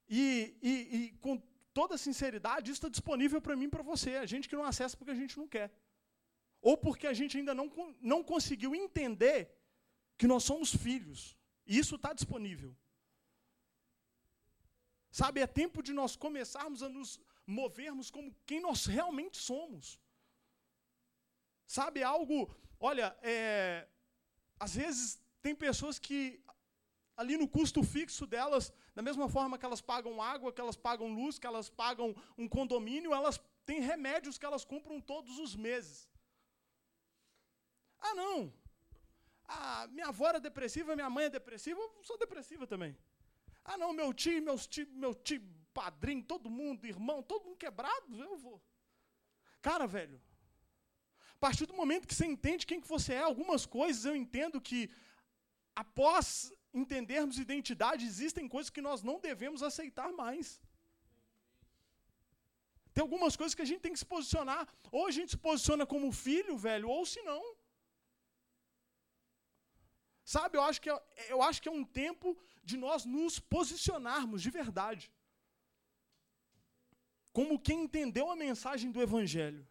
e, 0.08 0.56
e, 0.62 0.96
e 0.96 1.12
com 1.18 1.42
toda 1.74 1.98
sinceridade, 1.98 2.70
isso 2.70 2.78
está 2.78 2.88
disponível 2.88 3.42
para 3.42 3.56
mim 3.56 3.66
e 3.66 3.74
para 3.76 3.82
você. 3.82 4.18
A 4.18 4.28
gente 4.28 4.48
que 4.48 4.56
não 4.56 4.64
acessa 4.64 4.96
porque 4.96 5.10
a 5.10 5.16
gente 5.22 5.36
não 5.40 5.48
quer. 5.48 5.74
Ou 6.62 6.78
porque 6.78 7.08
a 7.08 7.14
gente 7.14 7.36
ainda 7.36 7.56
não, 7.56 7.68
não 8.00 8.24
conseguiu 8.24 8.76
entender 8.76 9.52
que 10.20 10.28
nós 10.28 10.44
somos 10.44 10.70
filhos. 10.72 11.36
E 11.66 11.80
isso 11.80 11.96
está 11.96 12.14
disponível. 12.14 12.78
Sabe, 15.10 15.42
é 15.42 15.48
tempo 15.48 15.82
de 15.82 15.94
nós 15.94 16.16
começarmos 16.16 16.84
a 16.84 16.90
nos 16.90 17.20
movermos 17.48 18.12
como 18.12 18.36
quem 18.46 18.62
nós 18.62 18.86
realmente 18.86 19.38
somos. 19.38 20.00
Sabe, 21.66 22.04
algo, 22.04 22.56
olha, 22.80 23.18
é, 23.24 23.88
às 24.60 24.76
vezes 24.76 25.20
tem 25.42 25.56
pessoas 25.56 25.98
que, 25.98 26.44
ali 27.16 27.38
no 27.38 27.48
custo 27.48 27.84
fixo 27.84 28.26
delas, 28.26 28.72
da 28.96 29.02
mesma 29.02 29.28
forma 29.30 29.58
que 29.58 29.66
elas 29.66 29.82
pagam 29.82 30.22
água, 30.22 30.54
que 30.54 30.62
elas 30.62 30.76
pagam 30.76 31.14
luz, 31.14 31.40
que 31.40 31.48
elas 31.48 31.70
pagam 31.70 32.16
um 32.38 32.48
condomínio, 32.48 33.14
elas 33.14 33.40
têm 33.66 33.82
remédios 33.82 34.38
que 34.38 34.46
elas 34.46 34.66
compram 34.66 35.00
todos 35.00 35.38
os 35.40 35.56
meses. 35.56 36.10
Ah, 38.00 38.14
não. 38.14 38.54
Ah, 39.48 39.88
minha 39.90 40.08
avó 40.08 40.28
era 40.28 40.40
depressiva, 40.40 40.96
minha 40.96 41.10
mãe 41.10 41.26
é 41.26 41.30
depressiva, 41.30 41.80
eu 41.80 42.04
sou 42.04 42.18
depressiva 42.18 42.68
também. 42.68 42.98
Ah, 43.64 43.78
não, 43.78 43.94
meu 43.94 44.14
tio, 44.14 44.42
meus 44.42 44.68
tio, 44.68 44.88
meu 44.92 45.14
tio, 45.14 45.42
padrinho, 45.74 46.24
todo 46.24 46.50
mundo, 46.50 46.86
irmão, 46.86 47.22
todo 47.22 47.46
mundo 47.46 47.58
quebrado, 47.58 48.22
eu 48.22 48.38
vou. 48.38 48.62
Cara, 49.62 49.86
velho, 49.88 50.22
a 51.32 51.40
partir 51.40 51.66
do 51.66 51.74
momento 51.74 52.08
que 52.08 52.16
você 52.16 52.26
entende 52.26 52.66
quem 52.66 52.82
que 52.82 52.88
você 52.88 53.14
é, 53.14 53.20
algumas 53.20 53.66
coisas 53.66 54.06
eu 54.06 54.16
entendo 54.16 54.62
que 54.62 54.90
após 55.84 56.26
entendermos 56.82 57.44
identidade, 57.46 58.10
existem 58.12 58.48
coisas 58.56 58.70
que 58.76 58.86
nós 58.88 59.02
não 59.10 59.18
devemos 59.28 59.62
aceitar 59.70 60.12
mais. 60.24 60.48
Tem 62.94 63.02
algumas 63.02 63.36
coisas 63.40 63.56
que 63.56 63.66
a 63.66 63.70
gente 63.70 63.84
tem 63.86 63.94
que 63.96 64.04
se 64.04 64.12
posicionar. 64.16 64.62
Ou 64.92 65.04
a 65.08 65.12
gente 65.18 65.32
se 65.36 65.38
posiciona 65.48 65.86
como 65.94 66.12
filho, 66.12 66.58
velho, 66.58 66.90
ou 66.96 67.06
se 67.06 67.22
não. 67.30 67.44
Sabe, 70.36 70.58
eu 70.58 70.64
acho, 70.70 70.80
que 70.82 70.90
é, 70.90 70.98
eu 71.30 71.42
acho 71.42 71.62
que 71.62 71.70
é 71.70 71.72
um 71.72 71.86
tempo 72.02 72.38
de 72.70 72.78
nós 72.78 73.06
nos 73.06 73.40
posicionarmos 73.40 74.42
de 74.46 74.52
verdade. 74.60 75.06
Como 77.38 77.64
quem 77.68 77.84
entendeu 77.86 78.30
a 78.30 78.36
mensagem 78.36 78.92
do 78.92 79.02
Evangelho. 79.02 79.66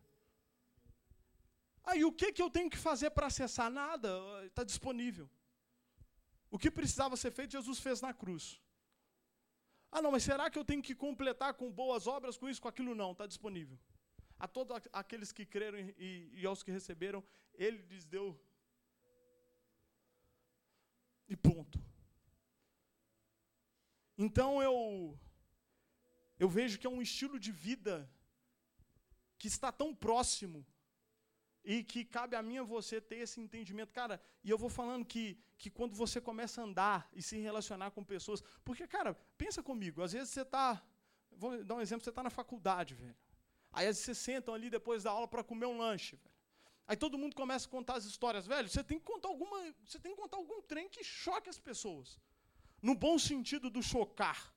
Aí 1.84 2.02
o 2.04 2.12
que, 2.12 2.32
que 2.32 2.42
eu 2.42 2.50
tenho 2.56 2.70
que 2.70 2.86
fazer 2.88 3.10
para 3.10 3.28
acessar? 3.28 3.70
Nada, 3.70 4.10
está 4.46 4.64
disponível. 4.64 5.28
O 6.50 6.59
que 6.59 6.71
precisava 6.71 7.17
ser 7.17 7.31
feito, 7.31 7.52
Jesus 7.52 7.78
fez 7.78 8.00
na 8.00 8.12
cruz. 8.12 8.61
Ah, 9.90 10.02
não, 10.02 10.11
mas 10.11 10.23
será 10.23 10.50
que 10.50 10.59
eu 10.59 10.64
tenho 10.64 10.83
que 10.83 10.95
completar 10.95 11.55
com 11.55 11.71
boas 11.71 12.07
obras, 12.07 12.37
com 12.37 12.49
isso, 12.49 12.61
com 12.61 12.69
aquilo? 12.69 12.95
Não, 12.95 13.12
está 13.12 13.26
disponível. 13.26 13.78
A 14.38 14.47
todos 14.47 14.76
aqueles 14.93 15.33
que 15.33 15.45
creram 15.45 15.78
e, 15.78 16.31
e 16.33 16.47
aos 16.47 16.62
que 16.62 16.71
receberam, 16.71 17.25
ele 17.55 17.78
lhes 17.88 18.05
deu. 18.05 18.38
E 21.28 21.37
ponto. 21.37 21.83
Então 24.17 24.62
eu, 24.62 25.19
eu 26.38 26.49
vejo 26.49 26.78
que 26.78 26.87
é 26.87 26.90
um 26.90 27.02
estilo 27.02 27.38
de 27.38 27.52
vida 27.52 28.11
que 29.38 29.49
está 29.49 29.71
tão 29.71 29.95
próximo 29.95 30.67
E 31.64 31.82
que 31.84 32.04
cabe 32.04 32.34
a 32.36 32.42
mim 32.42 32.58
a 32.58 32.62
você 32.62 33.00
ter 33.00 33.16
esse 33.16 33.40
entendimento. 33.40 33.92
Cara, 33.92 34.20
e 34.42 34.50
eu 34.50 34.56
vou 34.56 34.70
falando 34.70 35.04
que, 35.04 35.38
que 35.56 35.70
quando 35.70 35.94
você 35.94 36.20
começa 36.20 36.60
a 36.60 36.64
andar 36.64 37.08
e 37.12 37.20
se 37.22 37.36
relacionar 37.38 37.90
com 37.90 38.02
pessoas. 38.04 38.42
Porque, 38.64 38.86
cara, 38.86 39.14
pensa 39.36 39.62
comigo, 39.62 40.02
às 40.02 40.12
vezes 40.12 40.30
você 40.30 40.42
está. 40.42 40.82
Vou 41.32 41.62
dar 41.64 41.76
um 41.76 41.80
exemplo, 41.80 42.04
você 42.04 42.10
está 42.10 42.22
na 42.22 42.30
faculdade, 42.30 42.94
velho. 42.94 43.16
Aí 43.72 43.86
às 43.86 43.96
vezes 43.96 44.04
vocês 44.04 44.18
sentam 44.18 44.54
ali 44.54 44.70
depois 44.70 45.02
da 45.02 45.10
aula 45.10 45.28
para 45.28 45.44
comer 45.44 45.66
um 45.66 45.78
lanche, 45.78 46.16
velho. 46.16 46.38
Aí 46.86 46.96
todo 46.96 47.18
mundo 47.18 47.36
começa 47.36 47.66
a 47.66 47.70
contar 47.70 47.96
as 47.96 48.06
histórias, 48.06 48.46
velho. 48.46 48.66
Você 48.68 48.82
tem 48.82 48.98
que 48.98 49.04
contar 49.04 49.28
alguma. 49.28 49.74
Você 49.84 49.98
tem 49.98 50.14
que 50.14 50.20
contar 50.20 50.38
algum 50.38 50.62
trem 50.62 50.88
que 50.88 51.04
choque 51.04 51.50
as 51.50 51.58
pessoas. 51.58 52.18
No 52.80 52.94
bom 52.94 53.18
sentido 53.18 53.68
do 53.68 53.82
chocar. 53.82 54.54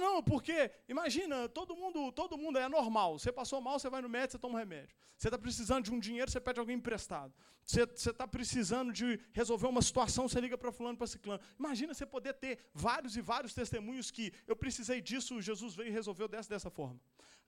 Não, 0.00 0.22
porque, 0.22 0.70
imagina, 0.88 1.46
todo 1.46 1.76
mundo, 1.76 2.10
todo 2.10 2.38
mundo 2.38 2.58
é 2.58 2.66
normal. 2.68 3.18
Você 3.18 3.30
passou 3.30 3.60
mal, 3.60 3.78
você 3.78 3.90
vai 3.94 4.00
no 4.00 4.08
médico, 4.08 4.32
você 4.32 4.38
toma 4.38 4.54
um 4.54 4.58
remédio. 4.58 4.96
Você 5.18 5.28
está 5.28 5.38
precisando 5.38 5.84
de 5.84 5.92
um 5.92 6.00
dinheiro, 6.00 6.30
você 6.30 6.40
pede 6.40 6.58
alguém 6.58 6.76
emprestado. 6.78 7.34
Você 7.62 7.82
está 7.82 8.26
precisando 8.26 8.90
de 8.90 9.20
resolver 9.40 9.66
uma 9.66 9.82
situação, 9.82 10.26
você 10.26 10.40
liga 10.40 10.56
para 10.56 10.72
fulano, 10.72 10.96
para 10.96 11.06
ciclano. 11.06 11.40
Imagina 11.58 11.92
você 11.92 12.06
poder 12.06 12.32
ter 12.32 12.58
vários 12.72 13.14
e 13.14 13.20
vários 13.20 13.52
testemunhos 13.52 14.10
que 14.10 14.32
eu 14.46 14.56
precisei 14.56 15.02
disso, 15.02 15.38
Jesus 15.42 15.74
veio 15.74 15.90
e 15.90 15.92
resolveu 15.92 16.26
dessa, 16.26 16.48
dessa 16.48 16.70
forma. 16.70 16.98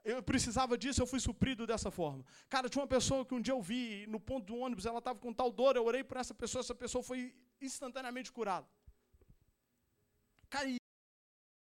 Eu 0.04 0.22
precisava 0.22 0.76
disso, 0.76 1.00
eu 1.00 1.06
fui 1.06 1.20
suprido 1.20 1.66
dessa 1.66 1.90
forma. 1.90 2.22
Cara, 2.50 2.68
tinha 2.68 2.82
uma 2.82 2.88
pessoa 2.96 3.24
que 3.24 3.34
um 3.34 3.40
dia 3.40 3.54
eu 3.54 3.62
vi 3.62 4.06
no 4.08 4.20
ponto 4.20 4.44
do 4.44 4.56
ônibus, 4.56 4.84
ela 4.84 4.98
estava 4.98 5.18
com 5.18 5.32
tal 5.32 5.50
dor, 5.50 5.74
eu 5.74 5.86
orei 5.86 6.04
por 6.04 6.18
essa 6.18 6.34
pessoa, 6.34 6.60
essa 6.60 6.74
pessoa 6.74 7.02
foi 7.02 7.34
instantaneamente 7.62 8.30
curada. 8.30 8.68
Cara, 10.50 10.68